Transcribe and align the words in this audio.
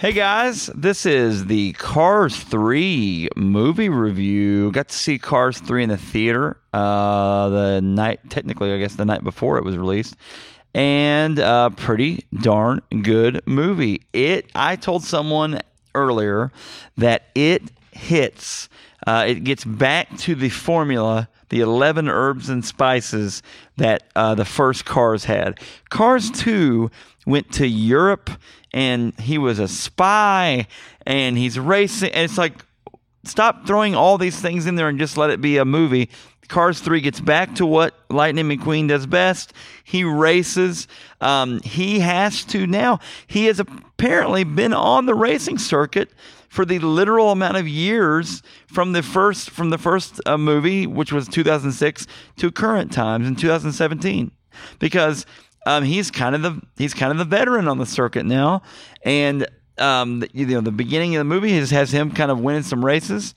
Hey 0.00 0.14
guys, 0.14 0.68
this 0.74 1.04
is 1.04 1.44
the 1.44 1.74
Cars 1.74 2.34
3 2.34 3.28
movie 3.36 3.90
review. 3.90 4.72
Got 4.72 4.88
to 4.88 4.96
see 4.96 5.18
Cars 5.18 5.58
3 5.58 5.82
in 5.82 5.88
the 5.90 5.98
theater 5.98 6.56
uh, 6.72 7.50
the 7.50 7.80
night, 7.82 8.30
technically, 8.30 8.72
I 8.72 8.78
guess 8.78 8.94
the 8.94 9.04
night 9.04 9.22
before 9.22 9.58
it 9.58 9.64
was 9.64 9.76
released. 9.76 10.16
And 10.72 11.38
a 11.38 11.70
pretty 11.76 12.24
darn 12.32 12.80
good 13.02 13.42
movie. 13.44 14.00
It, 14.14 14.50
I 14.54 14.76
told 14.76 15.04
someone 15.04 15.60
earlier 15.94 16.50
that 16.96 17.24
it 17.34 17.70
hits, 17.92 18.68
uh, 19.06 19.24
it 19.28 19.44
gets 19.44 19.64
back 19.64 20.16
to 20.18 20.34
the 20.34 20.48
formula, 20.48 21.28
the 21.48 21.60
11 21.60 22.08
herbs 22.08 22.48
and 22.48 22.64
spices 22.64 23.42
that 23.76 24.04
uh, 24.14 24.34
the 24.34 24.44
first 24.44 24.84
Cars 24.84 25.24
had. 25.24 25.58
Cars 25.88 26.30
2 26.30 26.90
went 27.26 27.52
to 27.52 27.66
Europe 27.66 28.30
and 28.72 29.18
he 29.18 29.38
was 29.38 29.58
a 29.58 29.68
spy 29.68 30.66
and 31.06 31.36
he's 31.36 31.58
racing 31.58 32.10
and 32.12 32.24
it's 32.24 32.38
like 32.38 32.54
stop 33.24 33.66
throwing 33.66 33.94
all 33.94 34.18
these 34.18 34.40
things 34.40 34.66
in 34.66 34.74
there 34.74 34.88
and 34.88 34.98
just 34.98 35.16
let 35.16 35.30
it 35.30 35.40
be 35.40 35.56
a 35.56 35.64
movie. 35.64 36.10
Cars 36.48 36.80
3 36.80 37.00
gets 37.00 37.20
back 37.20 37.54
to 37.54 37.64
what 37.64 37.94
Lightning 38.10 38.46
McQueen 38.48 38.88
does 38.88 39.06
best. 39.06 39.52
He 39.84 40.02
races. 40.02 40.88
Um, 41.20 41.60
he 41.62 42.00
has 42.00 42.44
to 42.46 42.66
now. 42.66 42.98
He 43.28 43.46
has 43.46 43.60
apparently 43.60 44.42
been 44.42 44.74
on 44.74 45.06
the 45.06 45.14
racing 45.14 45.58
circuit 45.58 46.10
for 46.48 46.64
the 46.64 46.80
literal 46.80 47.30
amount 47.30 47.56
of 47.56 47.68
years 47.68 48.42
from 48.66 48.92
the 48.92 49.02
first 49.02 49.50
from 49.50 49.70
the 49.70 49.78
first 49.78 50.20
uh, 50.26 50.36
movie, 50.36 50.86
which 50.86 51.12
was 51.12 51.28
2006, 51.28 52.06
to 52.36 52.50
current 52.50 52.92
times 52.92 53.28
in 53.28 53.36
2017, 53.36 54.32
because 54.80 55.24
um, 55.66 55.84
he's 55.84 56.10
kind 56.10 56.34
of 56.34 56.42
the 56.42 56.60
he's 56.76 56.92
kind 56.92 57.12
of 57.12 57.18
the 57.18 57.24
veteran 57.24 57.68
on 57.68 57.78
the 57.78 57.86
circuit 57.86 58.26
now, 58.26 58.62
and 59.04 59.46
um, 59.80 60.24
you 60.32 60.46
know 60.46 60.60
the 60.60 60.70
beginning 60.72 61.16
of 61.16 61.20
the 61.20 61.24
movie 61.24 61.52
has, 61.52 61.70
has 61.70 61.92
him 61.92 62.10
kind 62.10 62.30
of 62.30 62.40
winning 62.40 62.62
some 62.62 62.84
races, 62.84 63.34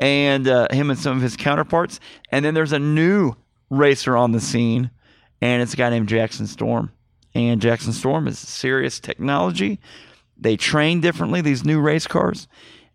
and 0.00 0.48
uh, 0.48 0.68
him 0.70 0.90
and 0.90 0.98
some 0.98 1.16
of 1.16 1.22
his 1.22 1.36
counterparts, 1.36 2.00
and 2.30 2.44
then 2.44 2.54
there's 2.54 2.72
a 2.72 2.78
new 2.78 3.34
racer 3.70 4.16
on 4.16 4.32
the 4.32 4.40
scene, 4.40 4.90
and 5.40 5.62
it's 5.62 5.74
a 5.74 5.76
guy 5.76 5.90
named 5.90 6.08
Jackson 6.08 6.46
Storm, 6.46 6.92
and 7.34 7.60
Jackson 7.60 7.92
Storm 7.92 8.26
is 8.26 8.38
serious 8.38 9.00
technology. 9.00 9.78
They 10.36 10.56
train 10.56 11.00
differently 11.00 11.40
these 11.40 11.64
new 11.64 11.80
race 11.80 12.06
cars, 12.06 12.48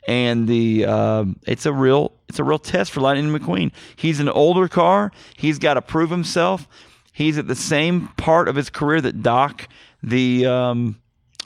and 0.07 0.47
the 0.47 0.85
uh, 0.85 1.25
it's 1.47 1.65
a 1.65 1.73
real 1.73 2.13
it's 2.27 2.39
a 2.39 2.43
real 2.43 2.59
test 2.59 2.91
for 2.91 3.01
Lightning 3.01 3.33
McQueen. 3.33 3.71
He's 3.95 4.19
an 4.19 4.29
older 4.29 4.67
car. 4.67 5.11
He's 5.37 5.59
got 5.59 5.75
to 5.75 5.81
prove 5.81 6.09
himself. 6.09 6.67
He's 7.11 7.37
at 7.37 7.47
the 7.47 7.55
same 7.55 8.09
part 8.17 8.47
of 8.47 8.55
his 8.55 8.69
career 8.69 9.01
that 9.01 9.21
Doc, 9.21 9.67
the 10.01 10.45
um, 10.45 10.99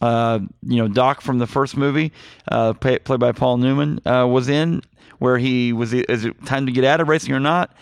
uh, 0.04 0.40
you 0.64 0.78
know 0.78 0.90
Doc 0.90 1.22
from 1.22 1.40
the 1.40 1.48
first 1.48 1.78
movie, 1.78 2.12
uh, 2.52 2.73
play, 2.73 3.00
played 3.00 3.22
by 3.22 3.32
Paul 3.32 3.56
Newman, 3.58 4.06
uh, 4.06 4.28
was 4.28 4.50
in, 4.50 4.82
where 5.20 5.38
he 5.38 5.72
was. 5.72 5.94
Is 5.94 6.26
it 6.26 6.46
time 6.46 6.66
to 6.66 6.73
get 6.73 6.84
out 6.84 7.00
of 7.00 7.08
racing 7.08 7.34
or 7.34 7.40
not? 7.40 7.73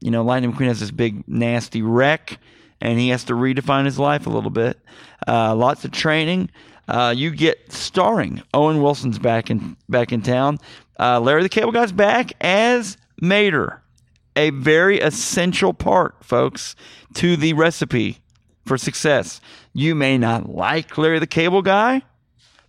You 0.00 0.10
know, 0.10 0.24
Lightning 0.24 0.52
McQueen 0.52 0.66
has 0.66 0.80
this 0.80 0.90
big 0.90 1.26
nasty 1.28 1.82
wreck, 1.82 2.38
and 2.80 2.98
he 2.98 3.10
has 3.10 3.22
to 3.24 3.34
redefine 3.34 3.84
his 3.84 3.96
life 3.96 4.26
a 4.26 4.30
little 4.30 4.50
bit. 4.50 4.80
Uh, 5.26 5.54
lots 5.54 5.84
of 5.84 5.92
training. 5.92 6.50
Uh, 6.88 7.14
you 7.16 7.30
get 7.30 7.72
starring 7.72 8.42
Owen 8.52 8.82
Wilson's 8.82 9.20
back 9.20 9.48
in 9.48 9.76
back 9.88 10.12
in 10.12 10.22
town. 10.22 10.58
Larry 10.98 11.44
the 11.44 11.48
Cable 11.48 11.70
Guy's 11.70 11.92
back 11.92 12.32
as 12.40 12.96
Mater 13.22 13.82
a 14.34 14.50
very 14.50 14.98
essential 15.00 15.72
part, 15.72 16.24
folks, 16.24 16.76
to 17.14 17.36
the 17.36 17.54
recipe 17.54 18.18
for 18.66 18.76
success. 18.76 19.40
You 19.72 19.94
may 19.94 20.18
not 20.18 20.54
like 20.54 20.98
Larry 20.98 21.18
the 21.18 21.26
Cable 21.26 21.62
Guy, 21.62 22.02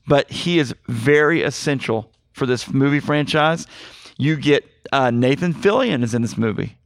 but 0.08 0.32
he 0.32 0.60
is 0.60 0.74
very 0.88 1.42
essential 1.42 2.12
for 2.32 2.46
this 2.46 2.72
movie 2.72 3.00
franchise. 3.00 3.68
You 4.18 4.38
get 4.38 4.66
uh, 4.92 5.12
Nathan 5.12 5.54
Fillion 5.54 6.04
is 6.04 6.14
in 6.14 6.22
this 6.22 6.38
movie. 6.38 6.78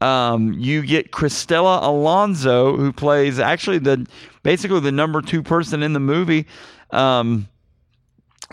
Um, 0.00 0.52
you 0.52 0.82
get 0.82 1.10
Cristela 1.10 1.82
Alonzo, 1.82 2.76
who 2.76 2.92
plays 2.92 3.38
actually 3.38 3.78
the 3.78 4.06
basically 4.42 4.80
the 4.80 4.92
number 4.92 5.20
two 5.20 5.42
person 5.42 5.82
in 5.82 5.92
the 5.92 6.00
movie. 6.00 6.46
Um, 6.90 7.48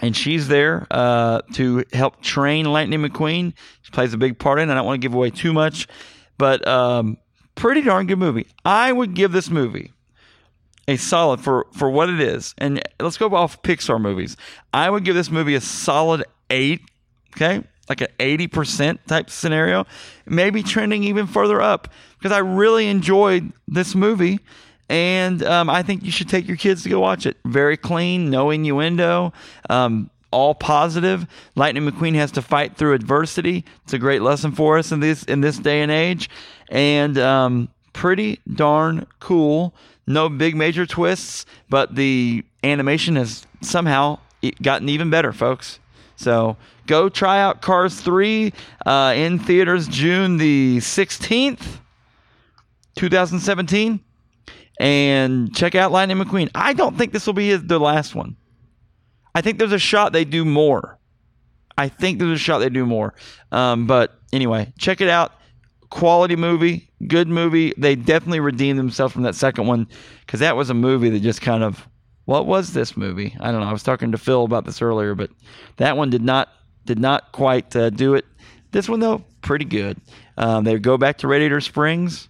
and 0.01 0.16
she's 0.16 0.47
there 0.47 0.88
uh, 0.91 1.41
to 1.53 1.85
help 1.94 2.22
train 2.22 2.66
Lightning 2.66 3.01
McQueen. 3.01 3.53
She 3.81 3.91
plays 3.91 4.13
a 4.13 4.17
big 4.17 4.38
part 4.38 4.59
in. 4.59 4.69
I 4.69 4.75
don't 4.75 4.85
want 4.85 5.01
to 5.01 5.05
give 5.07 5.13
away 5.13 5.29
too 5.29 5.53
much, 5.53 5.88
but 6.38 6.67
um, 6.67 7.17
pretty 7.55 7.81
darn 7.81 8.07
good 8.07 8.19
movie. 8.19 8.47
I 8.63 8.91
would 8.91 9.13
give 9.13 9.31
this 9.31 9.49
movie 9.49 9.91
a 10.88 10.97
solid 10.97 11.41
for 11.41 11.66
for 11.73 11.89
what 11.89 12.09
it 12.09 12.19
is. 12.19 12.53
And 12.57 12.81
let's 12.99 13.17
go 13.17 13.33
off 13.35 13.61
Pixar 13.61 13.99
movies. 13.99 14.38
I 14.73 14.89
would 14.89 15.03
give 15.03 15.16
this 15.16 15.31
movie 15.31 15.55
a 15.55 15.61
solid 15.61 16.23
eight. 16.49 16.81
Okay, 17.35 17.63
like 17.89 18.01
an 18.01 18.07
eighty 18.19 18.47
percent 18.47 19.05
type 19.07 19.29
scenario, 19.29 19.85
maybe 20.25 20.63
trending 20.63 21.03
even 21.03 21.27
further 21.27 21.61
up 21.61 21.89
because 22.17 22.31
I 22.31 22.39
really 22.39 22.88
enjoyed 22.88 23.51
this 23.67 23.95
movie 23.95 24.39
and 24.89 25.43
um, 25.43 25.69
I 25.69 25.83
think 25.83 26.03
you 26.03 26.11
should 26.11 26.29
take 26.29 26.47
your 26.47 26.57
kids 26.57 26.83
to 26.83 26.89
go 26.89 26.99
watch 26.99 27.25
it. 27.25 27.37
Very 27.45 27.77
clean, 27.77 28.29
no 28.29 28.51
innuendo, 28.51 29.33
um, 29.69 30.09
all 30.35 30.53
positive. 30.53 31.25
Lightning 31.56 31.90
McQueen 31.90 32.13
has 32.16 32.29
to 32.34 32.41
fight 32.41 32.75
through 32.75 32.94
adversity. 32.94 33.63
It's 33.85 33.94
a 33.94 33.97
great 33.97 34.22
lesson 34.22 34.51
for 34.51 34.78
us 34.78 34.91
in 34.91 35.00
this 35.00 35.23
in 35.23 35.40
this 35.40 35.57
day 35.57 35.81
and 35.81 35.90
age, 35.90 36.29
and 36.69 37.18
um, 37.18 37.69
pretty 37.94 38.41
darn 38.53 39.07
cool. 39.22 39.73
No 40.06 40.28
big 40.28 40.56
major 40.56 40.85
twists, 40.85 41.46
but 41.69 41.96
the 41.96 42.44
animation 42.63 43.16
has 43.16 43.47
somehow 43.62 44.19
gotten 44.62 44.90
even 44.90 45.09
better, 45.09 45.31
folks. 45.31 45.79
So 46.18 46.57
go 46.85 47.07
try 47.07 47.40
out 47.40 47.62
Cars 47.62 48.00
3 48.02 48.53
uh, 48.85 49.13
in 49.16 49.40
theaters 49.40 49.88
June 49.88 50.38
the 50.38 50.78
16th, 50.78 51.79
2017 52.96 54.02
and 54.79 55.56
check 55.56 55.75
out 55.75 55.91
Lightning 55.91 56.17
McQueen. 56.17 56.50
I 56.53 56.73
don't 56.73 56.97
think 56.97 57.13
this 57.13 57.25
will 57.25 57.34
be 57.34 57.56
the 57.56 57.79
last 57.79 58.13
one. 58.16 58.35
I 59.35 59.41
think 59.41 59.59
there's 59.59 59.73
a 59.73 59.79
shot 59.79 60.13
they 60.13 60.25
do 60.25 60.46
more. 60.46 60.97
I 61.78 61.90
think 61.90 62.19
there's 62.19 62.31
a 62.31 62.38
shot 62.38 62.59
they 62.59 62.69
do 62.69 62.85
more. 62.85 63.13
Um, 63.51 63.85
but 63.85 64.18
anyway, 64.31 64.73
check 64.79 65.01
it 65.01 65.09
out. 65.09 65.34
Quality 65.90 66.38
movie, 66.38 66.90
good 67.07 67.28
movie. 67.28 67.73
They 67.78 67.96
definitely 67.96 68.40
redeemed 68.40 68.79
themselves 68.79 69.13
from 69.13 69.23
that 69.23 69.35
second 69.35 69.68
one 69.68 69.88
because 70.25 70.40
that 70.40 70.56
was 70.56 70.69
a 70.69 70.73
movie 70.73 71.09
that 71.09 71.19
just 71.19 71.41
kind 71.41 71.63
of. 71.63 71.88
What 72.23 72.47
was 72.47 72.73
this 72.73 72.97
movie? 72.97 73.38
I 73.40 73.51
don't 73.51 73.62
know. 73.62 73.68
I 73.68 73.72
was 73.72 73.84
talking 73.84 74.12
to 74.12 74.18
Phil 74.18 74.46
about 74.46 74.66
this 74.66 74.81
earlier, 74.81 75.13
but 75.13 75.29
that 75.78 75.96
one 75.96 76.09
did 76.09 76.23
not 76.23 76.50
did 76.85 76.97
not 76.97 77.31
quite 77.31 77.75
uh, 77.75 77.91
do 77.91 78.16
it. 78.16 78.25
This 78.72 78.90
one 78.90 79.00
though, 79.00 79.23
pretty 79.41 79.66
good. 79.66 80.02
Um, 80.38 80.63
they 80.63 80.79
go 80.79 80.97
back 80.97 81.19
to 81.19 81.28
Radiator 81.28 81.62
Springs 81.62 82.29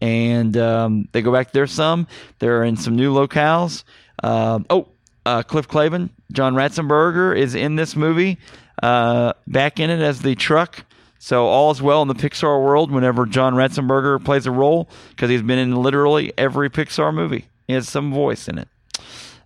and 0.00 0.56
um, 0.56 1.08
they 1.12 1.22
go 1.22 1.32
back 1.32 1.52
there 1.52 1.66
some. 1.66 2.06
They're 2.38 2.64
in 2.64 2.76
some 2.76 2.96
new 2.96 3.14
locales. 3.14 3.84
Uh, 4.22 4.60
oh, 4.68 4.88
uh, 5.28 5.42
Cliff 5.42 5.68
Clavin, 5.68 6.08
John 6.32 6.54
Ratzenberger 6.54 7.36
is 7.36 7.54
in 7.54 7.76
this 7.76 7.94
movie, 7.94 8.38
uh, 8.82 9.34
back 9.46 9.78
in 9.78 9.90
it 9.90 10.00
as 10.00 10.22
the 10.22 10.34
truck. 10.34 10.84
So 11.18 11.46
all 11.46 11.70
is 11.70 11.82
well 11.82 12.00
in 12.00 12.08
the 12.08 12.14
Pixar 12.14 12.64
world 12.64 12.90
whenever 12.90 13.26
John 13.26 13.54
Ratzenberger 13.54 14.24
plays 14.24 14.46
a 14.46 14.50
role 14.50 14.88
because 15.10 15.28
he's 15.28 15.42
been 15.42 15.58
in 15.58 15.76
literally 15.76 16.32
every 16.38 16.70
Pixar 16.70 17.12
movie. 17.12 17.46
He 17.66 17.74
has 17.74 17.88
some 17.88 18.12
voice 18.12 18.48
in 18.48 18.58
it. 18.58 18.68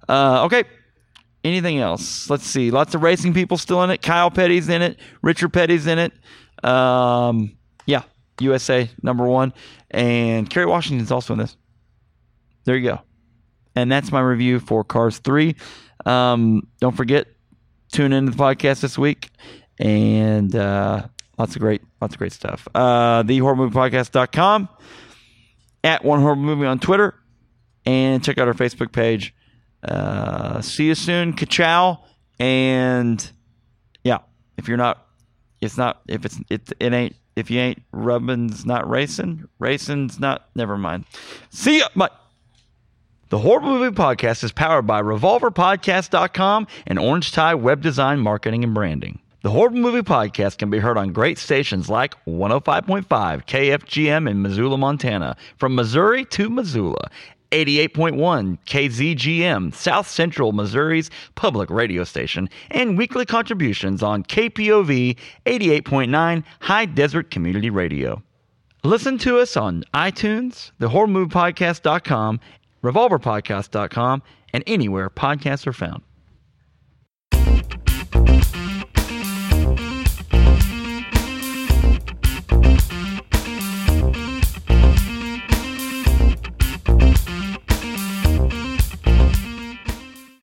Uh, 0.09 0.45
okay. 0.45 0.65
Anything 1.43 1.79
else? 1.79 2.31
Let's 2.31 2.47
see. 2.47 2.71
Lots 2.71 2.95
of 2.95 3.03
racing 3.03 3.35
people 3.35 3.57
still 3.57 3.83
in 3.83 3.91
it. 3.91 4.03
Kyle 4.03 4.31
Petty's 4.31 4.69
in 4.69 4.83
it. 4.83 5.01
Richard 5.23 5.53
Petty's 5.53 5.89
in 5.89 5.99
it. 5.99 6.13
Um, 6.63 7.57
yeah, 7.87 8.03
USA 8.39 8.89
number 9.03 9.25
one. 9.25 9.53
And 9.91 10.49
Kerry 10.49 10.67
Washington's 10.67 11.11
also 11.11 11.33
in 11.33 11.41
this. 11.41 11.57
There 12.65 12.77
you 12.77 12.89
go. 12.89 13.01
And 13.75 13.91
that's 13.91 14.13
my 14.13 14.21
review 14.21 14.61
for 14.61 14.85
Cars 14.85 15.19
3. 15.19 15.57
Um, 16.05 16.67
don't 16.81 16.97
forget, 16.97 17.27
tune 17.93 18.13
into 18.13 18.33
the 18.33 18.37
podcast 18.37 18.81
this 18.81 18.99
week. 18.99 19.31
And 19.79 20.55
uh, 20.55 21.07
lots 21.39 21.55
of 21.57 21.61
great, 21.61 21.83
lots 22.01 22.15
of 22.15 22.19
great 22.19 22.33
stuff. 22.33 22.69
Uh, 22.75 23.23
thehorriblemoviepodcast.com, 23.23 24.69
at 25.85 26.05
One 26.05 26.21
Horrible 26.21 26.43
Movie 26.43 26.67
on 26.67 26.79
Twitter, 26.79 27.15
and 27.85 28.23
check 28.23 28.39
out 28.39 28.47
our 28.47 28.55
Facebook 28.55 28.93
page. 28.93 29.35
Uh, 29.83 30.61
see 30.61 30.87
you 30.87 30.95
soon. 30.95 31.33
Ka-chow. 31.33 31.99
And 32.39 33.31
yeah, 34.05 34.19
if 34.57 34.69
you're 34.69 34.77
not, 34.77 35.07
it's 35.61 35.77
not, 35.77 36.03
if 36.09 36.25
it's, 36.25 36.39
it, 36.51 36.73
it 36.79 36.93
ain't 36.93 37.17
if 37.37 37.51
you 37.51 37.61
ain't 37.61 37.83
rubbin's 37.93 38.67
not 38.67 38.89
racing, 38.89 39.49
racing's 39.59 40.21
not. 40.21 40.49
Never 40.55 40.77
mind. 40.77 41.05
See 41.51 41.79
ya. 41.79 41.89
Bye. 41.97 42.11
The 43.33 43.39
Horrible 43.39 43.71
Movie 43.79 43.97
Podcast 43.97 44.45
is 44.45 44.53
powered 44.53 44.87
by 44.87 45.01
RevolverPodcast.com 45.01 46.67
and 46.87 46.99
Orange 46.99 47.33
Tie 47.33 47.55
Web 47.55 47.81
Design 47.81 48.19
Marketing 48.19 48.63
and 48.63 48.75
Branding. 48.75 49.21
The 49.41 49.49
Horrible 49.49 49.79
Movie 49.79 50.03
Podcast 50.03 50.59
can 50.59 50.69
be 50.69 50.81
heard 50.81 50.99
on 50.99 51.15
great 51.15 51.39
stations 51.39 51.89
like 51.89 52.15
105.5 52.27 53.07
KFGM 53.07 54.29
in 54.29 54.43
Missoula, 54.43 54.77
Montana, 54.77 55.35
from 55.57 55.75
Missouri 55.75 56.27
to 56.27 56.51
Missoula, 56.51 57.11
88.1 57.53 58.59
KZGM, 58.67 59.73
South 59.75 60.09
Central 60.09 60.53
Missouri's 60.53 61.11
public 61.35 61.71
radio 61.71 62.05
station, 62.05 62.51
and 62.71 62.99
weekly 62.99 63.25
contributions 63.25 64.03
on 64.03 64.25
KPOV 64.25 65.17
88.9 65.47 66.45
High 66.61 66.85
Desert 66.85 67.31
Community 67.31 67.71
Radio. 67.71 68.23
Listen 68.85 69.17
to 69.17 69.39
us 69.39 69.57
on 69.57 69.85
iTunes, 69.95 70.73
thehorriblemoviepodcast.com, 70.81 72.41
revolverpodcast.com, 72.83 74.23
and 74.53 74.65
anywhere 74.67 75.11
podcasts 75.11 75.67
are 75.67 75.73
found. 75.73 76.03